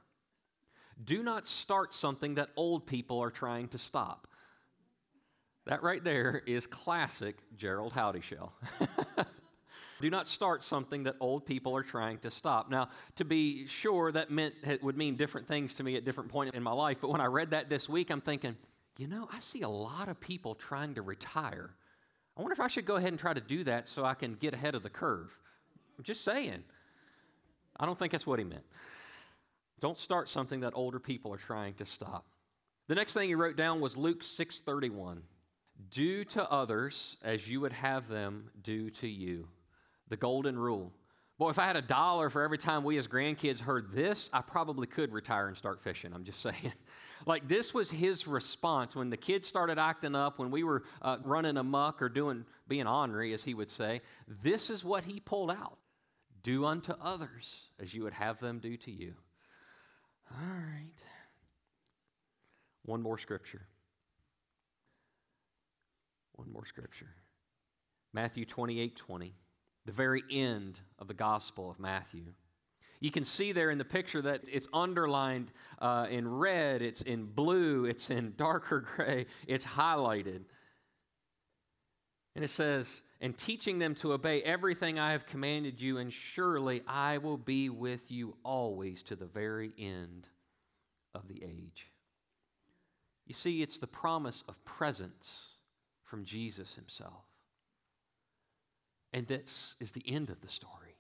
do 1.02 1.24
not 1.24 1.48
start 1.48 1.94
something 1.94 2.36
that 2.36 2.50
old 2.56 2.86
people 2.86 3.22
are 3.22 3.32
trying 3.32 3.70
to 3.70 3.78
stop. 3.78 4.28
That 5.66 5.82
right 5.82 6.04
there 6.04 6.44
is 6.46 6.68
classic 6.68 7.38
Gerald 7.56 7.94
Howdyshell. 7.94 8.54
Do 10.02 10.10
not 10.10 10.28
start 10.28 10.62
something 10.62 11.04
that 11.04 11.16
old 11.20 11.46
people 11.46 11.76
are 11.76 11.84
trying 11.84 12.18
to 12.20 12.32
stop. 12.32 12.70
Now, 12.70 12.90
to 13.16 13.24
be 13.24 13.66
sure, 13.68 14.12
that 14.12 14.30
meant 14.30 14.56
it 14.64 14.84
would 14.84 14.98
mean 14.98 15.16
different 15.16 15.48
things 15.48 15.74
to 15.76 15.84
me 15.84 15.96
at 15.96 16.04
different 16.04 16.30
points 16.30 16.56
in 16.56 16.64
my 16.64 16.74
life. 16.74 16.98
But 17.00 17.12
when 17.12 17.22
I 17.22 17.26
read 17.26 17.52
that 17.52 17.70
this 17.70 17.88
week, 17.88 18.10
I'm 18.10 18.22
thinking, 18.22 18.58
you 18.98 19.08
know, 19.08 19.30
I 19.32 19.40
see 19.40 19.62
a 19.62 19.70
lot 19.70 20.10
of 20.10 20.20
people 20.20 20.54
trying 20.56 20.96
to 20.96 21.02
retire. 21.02 21.72
I 22.38 22.42
wonder 22.42 22.54
if 22.54 22.60
I 22.60 22.68
should 22.68 22.86
go 22.86 22.98
ahead 22.98 23.10
and 23.10 23.20
try 23.20 23.34
to 23.34 23.42
do 23.42 23.64
that 23.64 23.88
so 23.88 24.04
I 24.04 24.14
can 24.14 24.34
get 24.36 24.54
ahead 24.54 24.76
of 24.76 24.84
the 24.84 24.90
curve. 24.90 25.32
I'm 25.98 26.04
just 26.04 26.24
saying. 26.24 26.64
I 27.80 27.86
don't 27.86 27.98
think 27.98 28.12
that's 28.12 28.28
what 28.28 28.40
he 28.40 28.46
meant. 28.46 28.66
Don't 29.80 29.98
start 29.98 30.28
something 30.28 30.62
that 30.62 30.74
older 30.76 31.00
people 31.00 31.34
are 31.34 31.38
trying 31.38 31.74
to 31.76 31.86
stop. 31.86 32.26
The 32.88 32.96
next 32.96 33.14
thing 33.14 33.30
he 33.30 33.36
wrote 33.36 33.56
down 33.56 33.80
was 33.80 33.96
Luke 33.96 34.24
6:31. 34.24 35.22
Do 35.90 36.24
to 36.26 36.50
others 36.50 37.18
as 37.22 37.50
you 37.50 37.62
would 37.62 37.74
have 37.74 38.08
them 38.08 38.52
do 38.62 38.90
to 38.92 39.08
you. 39.08 39.48
The 40.10 40.18
golden 40.18 40.58
rule. 40.58 40.94
Boy, 41.38 41.50
if 41.50 41.60
I 41.60 41.66
had 41.66 41.76
a 41.76 41.82
dollar 41.82 42.30
for 42.30 42.44
every 42.44 42.58
time 42.58 42.84
we 42.84 42.98
as 42.98 43.08
grandkids 43.08 43.60
heard 43.60 43.92
this, 43.92 44.30
I 44.32 44.42
probably 44.42 44.88
could 44.88 45.12
retire 45.12 45.48
and 45.48 45.58
start 45.58 45.82
fishing. 45.82 46.14
I'm 46.14 46.24
just 46.24 46.42
saying. 46.42 46.74
like, 47.26 47.48
this 47.48 47.74
was 47.74 47.92
his 47.92 48.26
response 48.26 48.96
when 48.96 49.10
the 49.10 49.18
kids 49.18 49.46
started 49.48 49.78
acting 49.78 50.16
up, 50.16 50.40
when 50.40 50.50
we 50.50 50.64
were 50.64 50.84
uh, 51.02 51.18
running 51.24 51.58
amuck 51.58 52.02
or 52.02 52.08
doing, 52.08 52.46
being 52.68 52.88
ornery, 52.88 53.34
as 53.34 53.44
he 53.44 53.54
would 53.54 53.70
say. 53.70 54.02
This 54.28 54.70
is 54.70 54.84
what 54.86 55.04
he 55.04 55.20
pulled 55.20 55.52
out 55.52 55.78
Do 56.42 56.66
unto 56.66 56.94
others 57.02 57.66
as 57.82 57.94
you 57.94 58.04
would 58.04 58.14
have 58.14 58.40
them 58.40 58.60
do 58.60 58.78
to 58.78 58.92
you. 58.92 59.16
All 60.32 60.48
right. 60.48 60.92
One 62.84 63.02
more 63.02 63.18
scripture. 63.18 63.68
One 66.34 66.52
more 66.52 66.66
scripture 66.66 67.10
Matthew 68.14 68.46
28 68.46 68.96
20, 68.96 69.34
the 69.86 69.92
very 69.92 70.24
end 70.32 70.80
of 71.00 71.08
the 71.08 71.14
Gospel 71.14 71.70
of 71.70 71.80
Matthew. 71.80 72.34
You 73.00 73.12
can 73.12 73.26
see 73.26 73.52
there 73.52 73.70
in 73.70 73.78
the 73.78 73.86
picture 73.86 74.22
that 74.22 74.42
it's 74.52 74.68
underlined 74.74 75.52
uh, 75.80 76.08
in 76.10 76.28
red, 76.28 76.82
it's 76.82 77.02
in 77.02 77.26
blue, 77.26 77.86
it's 77.86 78.10
in 78.10 78.34
darker 78.38 78.82
gray, 78.82 79.28
it's 79.48 79.66
highlighted. 79.66 80.42
And 82.36 82.44
it 82.44 82.50
says, 82.50 83.02
and 83.22 83.38
teaching 83.38 83.80
them 83.80 83.96
to 83.96 84.14
obey 84.14 84.42
everything 84.42 85.00
I 85.00 85.14
have 85.14 85.26
commanded 85.26 85.80
you, 85.80 85.98
and 86.00 86.12
surely 86.12 86.82
I 86.88 87.18
will 87.20 87.38
be 87.38 87.70
with 87.70 88.12
you 88.12 88.36
always 88.44 89.04
to 89.04 89.16
the 89.16 89.26
very 89.26 89.72
end 89.78 90.28
of 91.14 91.28
the 91.28 91.44
age. 91.44 91.88
You 93.26 93.34
see, 93.34 93.62
it's 93.62 93.80
the 93.80 93.88
promise 93.88 94.44
of 94.48 94.64
presence 94.66 95.54
from 96.04 96.26
Jesus 96.26 96.76
himself. 96.76 97.24
And 99.16 99.26
this 99.28 99.78
is 99.80 99.94
the 99.94 100.04
end 100.06 100.30
of 100.30 100.42
the 100.42 100.50
story. 100.50 100.98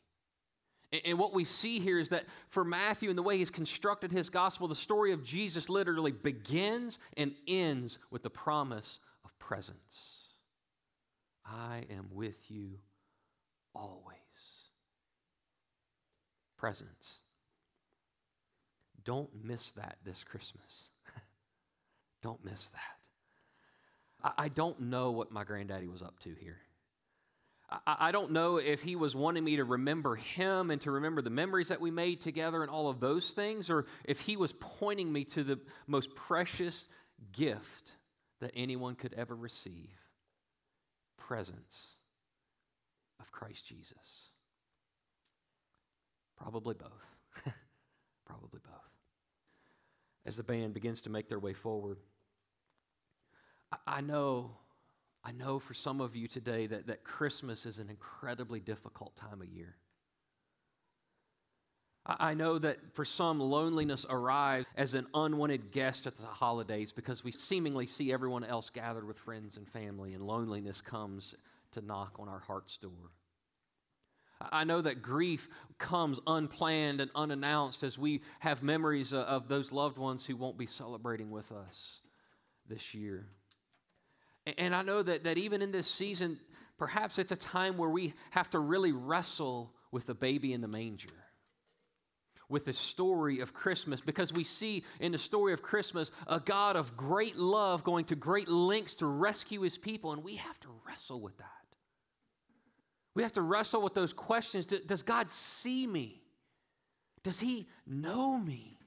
And 1.03 1.19
what 1.19 1.33
we 1.33 1.43
see 1.43 1.79
here 1.79 1.99
is 1.99 2.09
that 2.09 2.23
for 2.47 2.63
Matthew 2.63 3.09
and 3.09 3.17
the 3.17 3.23
way 3.23 3.37
he's 3.37 3.49
constructed 3.49 4.09
his 4.09 4.29
gospel, 4.29 4.69
the 4.69 4.73
story 4.73 5.11
of 5.11 5.21
Jesus 5.21 5.67
literally 5.67 6.13
begins 6.13 6.97
and 7.17 7.35
ends 7.45 7.99
with 8.11 8.23
the 8.23 8.29
promise 8.29 9.01
of 9.25 9.37
presence. 9.37 10.29
I 11.45 11.83
am 11.89 12.07
with 12.13 12.49
you 12.49 12.79
always. 13.75 14.15
Presence. 16.55 17.17
Don't 19.03 19.29
miss 19.43 19.71
that 19.71 19.97
this 20.05 20.23
Christmas. 20.23 20.87
Don't 22.23 22.45
miss 22.45 22.69
that. 22.69 22.79
I, 24.23 24.45
I 24.45 24.47
don't 24.47 24.79
know 24.79 25.11
what 25.11 25.31
my 25.33 25.43
granddaddy 25.43 25.87
was 25.87 26.01
up 26.01 26.17
to 26.21 26.33
here. 26.39 26.59
I, 27.85 28.11
don't 28.11 28.31
know 28.31 28.57
if 28.57 28.81
he 28.81 28.95
was 28.95 29.15
wanting 29.15 29.43
me 29.43 29.57
to 29.57 29.63
remember 29.63 30.15
him 30.15 30.71
and 30.71 30.79
to 30.81 30.91
remember 30.91 31.21
the 31.21 31.29
memories 31.29 31.69
that 31.69 31.81
we 31.81 31.91
made 31.91 32.21
together 32.21 32.61
and 32.61 32.69
all 32.69 32.89
of 32.89 32.99
those 32.99 33.31
things, 33.31 33.69
or 33.69 33.85
if 34.03 34.19
he 34.19 34.37
was 34.37 34.53
pointing 34.53 35.11
me 35.11 35.23
to 35.25 35.43
the 35.43 35.59
most 35.87 36.13
precious 36.15 36.85
gift 37.31 37.93
that 38.41 38.51
anyone 38.55 38.95
could 38.95 39.13
ever 39.13 39.35
receive 39.35 39.89
presence 41.17 41.97
of 43.19 43.31
Christ 43.31 43.65
Jesus. 43.65 44.29
Probably 46.37 46.75
both. 46.75 46.91
Probably 48.25 48.59
both. 48.63 48.71
As 50.25 50.37
the 50.37 50.43
band 50.43 50.73
begins 50.73 51.01
to 51.01 51.09
make 51.09 51.29
their 51.29 51.39
way 51.39 51.53
forward, 51.53 51.97
I 53.87 54.01
know, 54.01 54.57
I 55.25 55.31
know 55.31 55.57
for 55.57 55.73
some 55.73 56.01
of 56.01 56.15
you 56.15 56.27
today 56.27 56.67
that, 56.67 56.85
that 56.85 57.03
Christmas 57.03 57.65
is 57.65 57.79
an 57.79 57.89
incredibly 57.89 58.59
difficult 58.59 59.15
time 59.15 59.41
of 59.41 59.47
year. 59.47 59.75
I 62.05 62.35
know 62.35 62.59
that 62.59 62.77
for 62.93 63.03
some, 63.03 63.39
loneliness 63.39 64.05
arrives 64.07 64.67
as 64.77 64.93
an 64.93 65.07
unwanted 65.15 65.71
guest 65.71 66.05
at 66.05 66.15
the 66.15 66.27
holidays 66.27 66.91
because 66.91 67.23
we 67.23 67.31
seemingly 67.31 67.87
see 67.87 68.13
everyone 68.13 68.43
else 68.43 68.69
gathered 68.69 69.07
with 69.07 69.17
friends 69.17 69.57
and 69.57 69.67
family, 69.67 70.13
and 70.13 70.21
loneliness 70.21 70.81
comes 70.81 71.33
to 71.71 71.81
knock 71.81 72.17
on 72.19 72.29
our 72.29 72.39
heart's 72.39 72.77
door. 72.77 72.91
I 74.39 74.65
know 74.65 74.81
that 74.81 75.01
grief 75.01 75.49
comes 75.79 76.19
unplanned 76.27 77.01
and 77.01 77.09
unannounced 77.15 77.81
as 77.81 77.97
we 77.97 78.21
have 78.39 78.61
memories 78.61 79.11
uh, 79.11 79.21
of 79.21 79.47
those 79.47 79.71
loved 79.71 79.97
ones 79.97 80.25
who 80.25 80.35
won't 80.35 80.59
be 80.59 80.67
celebrating 80.67 81.31
with 81.31 81.51
us 81.51 82.01
this 82.67 82.93
year. 82.93 83.25
And 84.57 84.75
I 84.75 84.81
know 84.81 85.01
that, 85.01 85.23
that 85.23 85.37
even 85.37 85.61
in 85.61 85.71
this 85.71 85.87
season, 85.87 86.39
perhaps 86.77 87.17
it's 87.17 87.31
a 87.31 87.35
time 87.37 87.77
where 87.77 87.89
we 87.89 88.13
have 88.31 88.49
to 88.51 88.59
really 88.59 88.91
wrestle 88.91 89.73
with 89.91 90.05
the 90.05 90.15
baby 90.15 90.53
in 90.53 90.61
the 90.61 90.67
manger 90.67 91.09
with 92.49 92.65
the 92.65 92.73
story 92.73 93.39
of 93.39 93.53
Christmas 93.53 94.01
because 94.01 94.33
we 94.33 94.43
see 94.43 94.83
in 94.99 95.11
the 95.11 95.17
story 95.17 95.53
of 95.53 95.61
Christmas 95.61 96.11
a 96.27 96.39
God 96.39 96.75
of 96.75 96.95
great 96.95 97.35
love 97.35 97.83
going 97.83 98.05
to 98.05 98.15
great 98.15 98.47
lengths 98.47 98.95
to 98.95 99.07
rescue 99.07 99.61
his 99.61 99.77
people, 99.77 100.13
and 100.13 100.23
we 100.23 100.35
have 100.35 100.59
to 100.61 100.67
wrestle 100.87 101.19
with 101.19 101.37
that. 101.37 101.47
We 103.13 103.23
have 103.23 103.33
to 103.33 103.41
wrestle 103.41 103.81
with 103.81 103.93
those 103.93 104.13
questions 104.13 104.65
Does 104.65 105.03
God 105.03 105.31
see 105.31 105.87
me? 105.87 106.21
Does 107.23 107.39
he 107.39 107.67
know 107.87 108.37
me? 108.37 108.77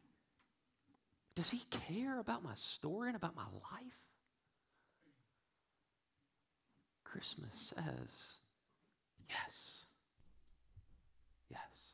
Does 1.35 1.50
he 1.50 1.62
care 1.71 2.19
about 2.19 2.43
my 2.43 2.55
story 2.55 3.09
and 3.09 3.17
about 3.17 3.35
my 3.35 3.45
life? 3.45 4.08
Christmas 7.11 7.73
says, 7.75 8.38
yes. 9.29 9.85
Yes. 11.50 11.93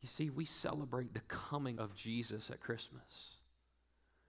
You 0.00 0.08
see, 0.08 0.30
we 0.30 0.44
celebrate 0.44 1.12
the 1.12 1.20
coming 1.20 1.78
of 1.78 1.94
Jesus 1.94 2.50
at 2.50 2.60
Christmas. 2.60 3.36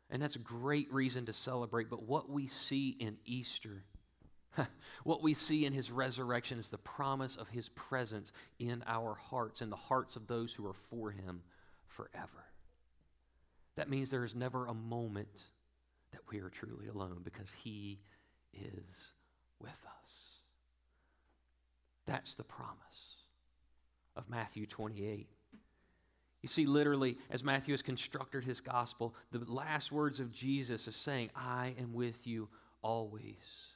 And 0.09 0.21
that's 0.21 0.35
a 0.35 0.39
great 0.39 0.91
reason 0.91 1.25
to 1.27 1.33
celebrate. 1.33 1.89
But 1.89 2.03
what 2.03 2.29
we 2.29 2.47
see 2.47 2.89
in 2.89 3.17
Easter, 3.25 3.83
what 5.03 5.21
we 5.21 5.33
see 5.33 5.65
in 5.65 5.71
his 5.71 5.91
resurrection 5.91 6.59
is 6.59 6.69
the 6.69 6.77
promise 6.77 7.37
of 7.37 7.47
his 7.47 7.69
presence 7.69 8.33
in 8.57 8.83
our 8.85 9.13
hearts, 9.13 9.61
in 9.61 9.69
the 9.69 9.75
hearts 9.75 10.15
of 10.15 10.27
those 10.27 10.51
who 10.51 10.67
are 10.67 10.73
for 10.73 11.11
him 11.11 11.41
forever. 11.87 12.45
That 13.75 13.89
means 13.89 14.09
there 14.09 14.25
is 14.25 14.35
never 14.35 14.65
a 14.65 14.73
moment 14.73 15.45
that 16.11 16.21
we 16.31 16.39
are 16.39 16.49
truly 16.49 16.87
alone 16.87 17.21
because 17.23 17.51
he 17.63 17.99
is 18.53 19.13
with 19.59 19.71
us. 20.01 20.29
That's 22.05 22.35
the 22.35 22.43
promise 22.43 23.23
of 24.15 24.29
Matthew 24.29 24.65
28. 24.65 25.27
You 26.41 26.47
see, 26.49 26.65
literally, 26.65 27.17
as 27.29 27.43
Matthew 27.43 27.73
has 27.73 27.81
constructed 27.81 28.43
his 28.43 28.61
gospel, 28.61 29.13
the 29.31 29.39
last 29.51 29.91
words 29.91 30.19
of 30.19 30.31
Jesus 30.31 30.87
is 30.87 30.95
saying, 30.95 31.29
I 31.35 31.75
am 31.79 31.93
with 31.93 32.25
you 32.25 32.47
always. 32.81 33.67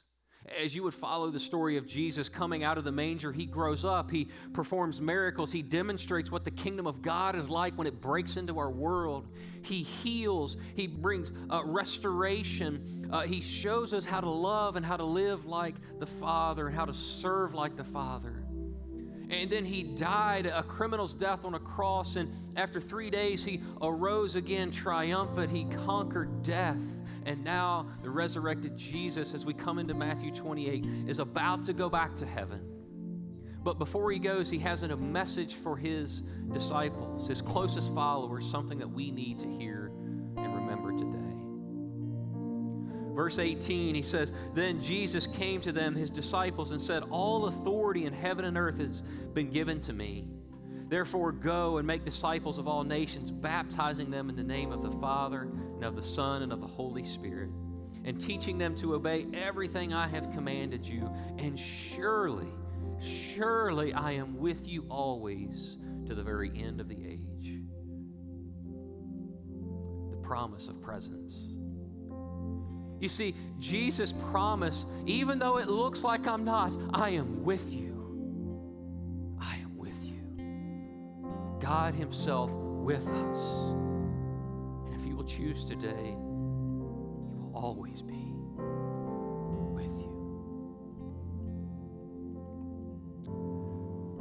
As 0.62 0.74
you 0.74 0.82
would 0.82 0.94
follow 0.94 1.30
the 1.30 1.40
story 1.40 1.78
of 1.78 1.86
Jesus 1.86 2.28
coming 2.28 2.64
out 2.64 2.76
of 2.76 2.84
the 2.84 2.92
manger, 2.92 3.32
he 3.32 3.46
grows 3.46 3.82
up, 3.82 4.10
he 4.10 4.28
performs 4.52 5.00
miracles, 5.00 5.50
he 5.50 5.62
demonstrates 5.62 6.30
what 6.30 6.44
the 6.44 6.50
kingdom 6.50 6.86
of 6.86 7.00
God 7.00 7.34
is 7.34 7.48
like 7.48 7.76
when 7.78 7.86
it 7.86 8.00
breaks 8.00 8.36
into 8.36 8.58
our 8.58 8.70
world. 8.70 9.26
He 9.62 9.82
heals, 9.82 10.58
he 10.76 10.86
brings 10.86 11.32
uh, 11.50 11.62
restoration, 11.64 13.08
uh, 13.10 13.22
he 13.22 13.40
shows 13.40 13.94
us 13.94 14.04
how 14.04 14.20
to 14.20 14.28
love 14.28 14.76
and 14.76 14.84
how 14.84 14.98
to 14.98 15.04
live 15.04 15.46
like 15.46 15.76
the 15.98 16.06
Father 16.06 16.66
and 16.66 16.76
how 16.76 16.84
to 16.84 16.94
serve 16.94 17.54
like 17.54 17.76
the 17.76 17.84
Father. 17.84 18.44
And 19.30 19.50
then 19.50 19.64
he 19.64 19.82
died 19.82 20.46
a 20.46 20.62
criminal's 20.62 21.14
death 21.14 21.44
on 21.44 21.54
a 21.54 21.58
cross. 21.74 22.16
And 22.16 22.32
after 22.56 22.80
three 22.80 23.10
days, 23.10 23.44
he 23.44 23.62
arose 23.82 24.36
again 24.36 24.70
triumphant. 24.70 25.50
He 25.50 25.64
conquered 25.86 26.42
death. 26.42 26.80
And 27.26 27.42
now 27.42 27.86
the 28.02 28.10
resurrected 28.10 28.76
Jesus, 28.76 29.34
as 29.34 29.44
we 29.44 29.54
come 29.54 29.78
into 29.78 29.94
Matthew 29.94 30.30
28, 30.30 30.86
is 31.08 31.18
about 31.18 31.64
to 31.64 31.72
go 31.72 31.88
back 31.88 32.16
to 32.16 32.26
heaven. 32.26 32.60
But 33.62 33.78
before 33.78 34.12
he 34.12 34.18
goes, 34.18 34.50
he 34.50 34.58
has 34.58 34.82
a 34.82 34.96
message 34.96 35.54
for 35.54 35.76
his 35.76 36.22
disciples, 36.52 37.26
his 37.26 37.40
closest 37.40 37.94
followers, 37.94 38.48
something 38.48 38.78
that 38.78 38.90
we 38.90 39.10
need 39.10 39.38
to 39.38 39.48
hear 39.48 39.90
and 40.36 40.54
remember 40.54 40.92
today. 40.92 41.18
Verse 43.14 43.38
18, 43.38 43.94
he 43.94 44.02
says, 44.02 44.32
Then 44.54 44.80
Jesus 44.80 45.26
came 45.26 45.62
to 45.62 45.72
them, 45.72 45.94
his 45.94 46.10
disciples, 46.10 46.72
and 46.72 46.82
said, 46.82 47.04
All 47.10 47.46
authority 47.46 48.04
in 48.04 48.12
heaven 48.12 48.44
and 48.44 48.58
earth 48.58 48.78
has 48.78 49.02
been 49.32 49.50
given 49.50 49.80
to 49.82 49.92
me. 49.94 50.26
Therefore, 50.94 51.32
go 51.32 51.78
and 51.78 51.86
make 51.88 52.04
disciples 52.04 52.56
of 52.56 52.68
all 52.68 52.84
nations, 52.84 53.32
baptizing 53.32 54.12
them 54.12 54.30
in 54.30 54.36
the 54.36 54.44
name 54.44 54.70
of 54.70 54.80
the 54.80 54.92
Father, 55.00 55.40
and 55.74 55.82
of 55.82 55.96
the 55.96 56.04
Son, 56.04 56.42
and 56.42 56.52
of 56.52 56.60
the 56.60 56.68
Holy 56.68 57.04
Spirit, 57.04 57.50
and 58.04 58.20
teaching 58.20 58.58
them 58.58 58.76
to 58.76 58.94
obey 58.94 59.26
everything 59.34 59.92
I 59.92 60.06
have 60.06 60.30
commanded 60.30 60.86
you. 60.86 61.10
And 61.36 61.58
surely, 61.58 62.46
surely 63.00 63.92
I 63.92 64.12
am 64.12 64.38
with 64.38 64.68
you 64.68 64.86
always 64.88 65.78
to 66.06 66.14
the 66.14 66.22
very 66.22 66.52
end 66.54 66.80
of 66.80 66.86
the 66.86 67.04
age. 67.04 67.58
The 70.12 70.18
promise 70.18 70.68
of 70.68 70.80
presence 70.80 71.44
you 73.00 73.08
see, 73.08 73.34
Jesus 73.58 74.14
promised, 74.30 74.86
even 75.06 75.40
though 75.40 75.58
it 75.58 75.68
looks 75.68 76.04
like 76.04 76.28
I'm 76.28 76.44
not, 76.44 76.72
I 76.94 77.10
am 77.10 77.42
with 77.42 77.72
you. 77.72 77.93
God 81.64 81.94
Himself 81.94 82.50
with 82.50 83.08
us. 83.08 83.40
And 84.84 84.94
if 84.94 85.06
you 85.06 85.16
will 85.16 85.24
choose 85.24 85.64
today, 85.64 86.10
He 86.10 86.14
will 86.14 87.52
always 87.54 88.02
be 88.02 88.34
with 89.72 89.98
you. 89.98 90.12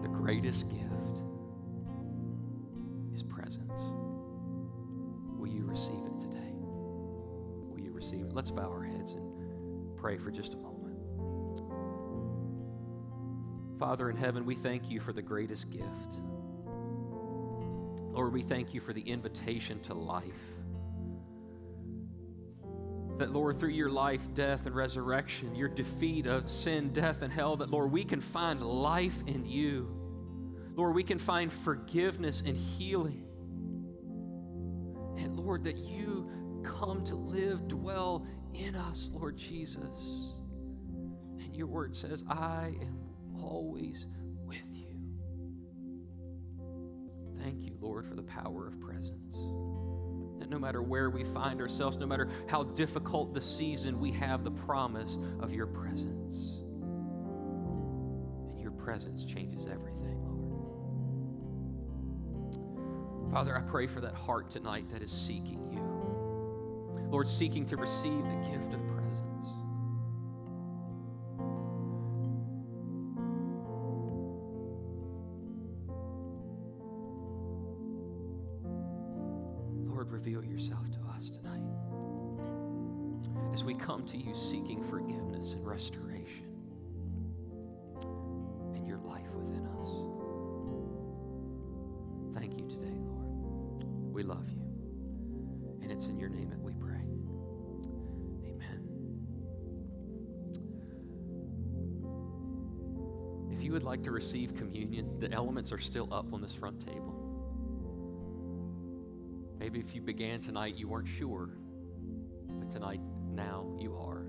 The 0.03 0.07
greatest 0.07 0.69
gift 0.69 1.21
is 3.13 3.23
presence. 3.23 3.81
Will 5.37 5.49
you 5.49 5.65
receive 5.65 6.05
it 6.05 6.21
today? 6.21 6.53
Will 6.55 7.81
you 7.81 7.91
receive 7.91 8.25
it. 8.25 8.33
Let's 8.33 8.51
bow 8.51 8.69
our 8.69 8.83
heads 8.83 9.15
and 9.15 9.97
pray 9.97 10.17
for 10.17 10.31
just 10.31 10.53
a 10.53 10.57
moment. 10.57 10.97
Father 13.77 14.09
in 14.09 14.15
heaven, 14.15 14.45
we 14.45 14.55
thank 14.55 14.89
you 14.89 15.01
for 15.01 15.11
the 15.11 15.21
greatest 15.21 15.69
gift. 15.69 16.21
Lord, 18.13 18.31
we 18.31 18.43
thank 18.43 18.75
you 18.75 18.79
for 18.79 18.93
the 18.93 19.01
invitation 19.01 19.79
to 19.81 19.95
life. 19.95 20.23
That, 23.17 23.31
Lord, 23.31 23.59
through 23.59 23.69
your 23.69 23.89
life, 23.89 24.21
death, 24.35 24.67
and 24.67 24.75
resurrection, 24.75 25.55
your 25.55 25.69
defeat 25.69 26.27
of 26.27 26.47
sin, 26.47 26.93
death, 26.93 27.23
and 27.23 27.33
hell, 27.33 27.57
that, 27.57 27.71
Lord, 27.71 27.91
we 27.91 28.03
can 28.03 28.21
find 28.21 28.61
life 28.61 29.15
in 29.25 29.45
you. 29.45 29.99
Lord, 30.75 30.95
we 30.95 31.03
can 31.03 31.17
find 31.17 31.51
forgiveness 31.51 32.43
and 32.45 32.55
healing. 32.55 33.25
And, 35.17 35.35
Lord, 35.35 35.63
that 35.63 35.77
you 35.77 36.29
come 36.63 37.03
to 37.05 37.15
live, 37.15 37.67
dwell 37.67 38.27
in 38.53 38.75
us, 38.75 39.09
Lord 39.11 39.37
Jesus. 39.37 40.33
And 41.39 41.55
your 41.55 41.67
word 41.67 41.95
says, 41.95 42.23
I 42.29 42.75
am 42.79 42.99
always 43.41 44.05
Lord, 47.83 48.07
for 48.07 48.15
the 48.15 48.23
power 48.23 48.67
of 48.67 48.79
presence. 48.79 49.35
That 50.39 50.49
no 50.49 50.57
matter 50.57 50.81
where 50.81 51.09
we 51.09 51.25
find 51.25 51.59
ourselves, 51.59 51.97
no 51.97 52.07
matter 52.07 52.29
how 52.47 52.63
difficult 52.63 53.33
the 53.33 53.41
season, 53.41 53.99
we 53.99 54.11
have 54.11 54.43
the 54.43 54.51
promise 54.51 55.17
of 55.41 55.53
your 55.53 55.67
presence. 55.67 56.61
And 58.51 58.59
your 58.61 58.71
presence 58.71 59.25
changes 59.25 59.67
everything, 59.67 60.17
Lord. 63.21 63.33
Father, 63.33 63.57
I 63.57 63.61
pray 63.61 63.87
for 63.87 63.99
that 64.01 64.15
heart 64.15 64.49
tonight 64.49 64.89
that 64.91 65.01
is 65.01 65.11
seeking 65.11 65.71
you. 65.71 65.83
Lord, 67.09 67.27
seeking 67.27 67.65
to 67.67 67.77
receive 67.77 68.23
the 68.23 68.49
gift 68.49 68.73
of 68.73 68.79
presence. 68.87 69.02
Seeking 84.53 84.83
forgiveness 84.83 85.53
and 85.53 85.65
restoration 85.65 86.45
and 88.75 88.87
your 88.87 88.99
life 88.99 89.25
within 89.35 89.65
us. 89.79 89.87
Thank 92.37 92.59
you 92.59 92.67
today, 92.67 92.95
Lord. 92.99 93.83
We 94.13 94.21
love 94.21 94.47
you. 94.47 94.61
And 95.81 95.91
it's 95.91 96.05
in 96.05 96.19
your 96.19 96.29
name 96.29 96.51
that 96.51 96.61
we 96.61 96.73
pray. 96.73 97.01
Amen. 98.45 98.87
If 103.51 103.63
you 103.63 103.73
you 103.73 103.77
would 103.77 103.83
like 103.83 104.03
to 104.03 104.11
receive 104.11 104.55
communion, 104.55 105.19
the 105.19 105.31
elements 105.31 105.71
are 105.71 105.79
still 105.79 106.13
up 106.13 106.31
on 106.31 106.43
this 106.43 106.53
front 106.53 106.79
table. 106.79 107.15
Maybe 109.57 109.79
if 109.79 109.95
you 109.95 110.01
began 110.01 110.41
tonight, 110.41 110.75
you 110.75 110.87
weren't 110.87 111.07
sure, 111.07 111.49
but 112.59 112.69
tonight, 112.69 112.99
now 113.33 113.75
you 113.79 113.95
are. 113.95 114.27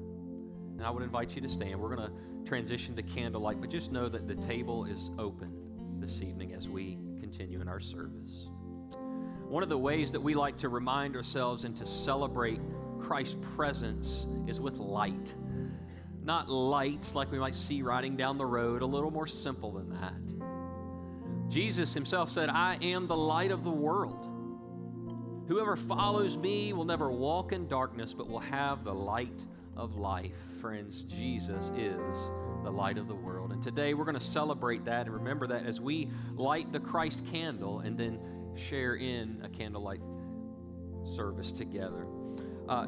And 0.77 0.83
I 0.85 0.91
would 0.91 1.03
invite 1.03 1.35
you 1.35 1.43
to 1.43 1.49
stand. 1.49 1.81
We're 1.81 1.95
going 1.95 2.09
to 2.09 2.49
transition 2.49 2.95
to 2.97 3.03
candlelight, 3.03 3.61
but 3.61 3.71
just 3.71 3.93
know 3.93 4.09
that 4.09 4.29
the 4.29 4.35
table 4.35 4.85
is 4.85 5.11
open 5.19 5.53
this 6.01 6.21
evening 6.21 6.53
as 6.53 6.69
we 6.69 6.99
continue 7.21 7.61
in 7.61 7.69
our 7.69 7.81
service. 7.81 8.49
One 9.49 9.63
of 9.63 9.69
the 9.69 9.79
ways 9.79 10.11
that 10.13 10.21
we 10.21 10.35
like 10.35 10.57
to 10.59 10.69
remind 10.69 11.17
ourselves 11.17 11.65
and 11.65 11.77
to 11.77 11.87
celebrate 11.87 12.61
Christ's 13.01 13.37
presence 13.55 14.27
is 14.47 14.61
with 14.61 14.79
light. 14.79 15.35
Not 16.23 16.49
lights 16.49 17.15
like 17.15 17.31
we 17.31 17.39
might 17.39 17.55
see 17.55 17.83
riding 17.83 18.17
down 18.17 18.39
the 18.39 18.47
road, 18.47 18.83
a 18.83 18.87
little 18.87 19.11
more 19.11 19.27
simple 19.27 19.73
than 19.73 19.91
that. 19.91 21.51
Jesus 21.51 21.95
himself 21.95 22.31
said, 22.31 22.49
I 22.49 22.79
am 22.83 23.07
the 23.07 23.17
light 23.17 23.51
of 23.51 23.63
the 23.63 23.71
world. 23.71 24.27
Whoever 25.47 25.77
follows 25.77 26.39
me 26.39 26.73
will 26.73 26.87
never 26.87 27.11
walk 27.11 27.53
in 27.53 27.69
darkness, 27.69 28.15
but 28.15 28.29
will 28.29 28.41
have 28.41 28.83
the 28.85 28.95
light 28.95 29.45
of 29.77 29.97
life. 29.97 30.37
Friends, 30.61 31.05
Jesus 31.05 31.73
is 31.77 32.33
the 32.63 32.71
light 32.71 32.99
of 32.99 33.09
the 33.09 33.15
world. 33.15 33.53
And 33.53 33.63
today 33.63 33.95
we're 33.95 34.05
going 34.05 34.19
to 34.19 34.25
celebrate 34.25 34.85
that 34.87 35.07
and 35.07 35.15
remember 35.15 35.47
that 35.49 35.67
as 35.67 35.81
we 35.81 36.09
light 36.35 36.73
the 36.73 36.81
Christ 36.81 37.25
candle 37.31 37.81
and 37.81 37.99
then 37.99 38.19
share 38.57 38.97
in 38.97 39.41
a 39.45 39.49
candlelight 39.49 40.01
service 41.15 41.53
together. 41.53 42.07
Uh, 42.69 42.87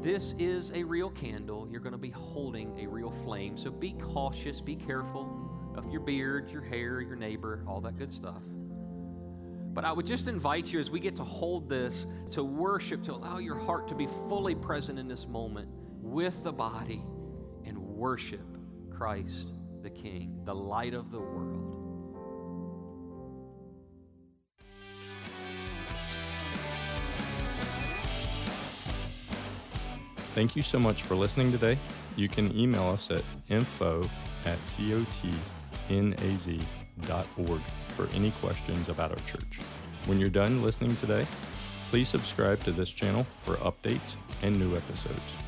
this 0.00 0.34
is 0.38 0.72
a 0.74 0.82
real 0.82 1.10
candle. 1.10 1.68
You're 1.70 1.80
going 1.80 1.92
to 1.92 1.98
be 1.98 2.10
holding 2.10 2.78
a 2.80 2.86
real 2.86 3.10
flame. 3.24 3.56
So 3.56 3.70
be 3.70 3.92
cautious, 3.92 4.60
be 4.60 4.76
careful 4.76 5.72
of 5.76 5.90
your 5.90 6.00
beard, 6.00 6.50
your 6.50 6.62
hair, 6.62 7.00
your 7.00 7.16
neighbor, 7.16 7.62
all 7.66 7.80
that 7.82 7.96
good 7.98 8.12
stuff. 8.12 8.42
But 9.72 9.84
I 9.84 9.92
would 9.92 10.06
just 10.06 10.26
invite 10.26 10.72
you 10.72 10.80
as 10.80 10.90
we 10.90 11.00
get 11.00 11.16
to 11.16 11.24
hold 11.24 11.68
this 11.68 12.06
to 12.30 12.42
worship, 12.42 13.02
to 13.04 13.12
allow 13.12 13.38
your 13.38 13.58
heart 13.58 13.86
to 13.88 13.94
be 13.94 14.06
fully 14.28 14.54
present 14.54 14.98
in 14.98 15.06
this 15.06 15.26
moment 15.26 15.68
with 16.06 16.42
the 16.44 16.52
body 16.52 17.02
and 17.64 17.76
worship 17.76 18.46
Christ 18.90 19.52
the 19.82 19.90
King, 19.90 20.40
the 20.44 20.54
light 20.54 20.94
of 20.94 21.10
the 21.10 21.20
world. 21.20 21.76
Thank 30.34 30.56
you 30.56 30.62
so 30.62 30.78
much 30.78 31.02
for 31.02 31.14
listening 31.14 31.50
today. 31.50 31.78
You 32.16 32.28
can 32.28 32.56
email 32.56 32.88
us 32.88 33.10
at 33.10 33.22
info 33.48 34.08
at 34.44 34.60
cotnaz.org 34.60 35.50
for 37.88 38.08
any 38.14 38.30
questions 38.32 38.88
about 38.88 39.10
our 39.10 39.18
church. 39.26 39.60
When 40.06 40.20
you're 40.20 40.28
done 40.30 40.62
listening 40.62 40.94
today, 40.96 41.26
please 41.90 42.08
subscribe 42.08 42.62
to 42.64 42.72
this 42.72 42.90
channel 42.90 43.26
for 43.44 43.56
updates 43.56 44.16
and 44.42 44.58
new 44.58 44.74
episodes. 44.76 45.45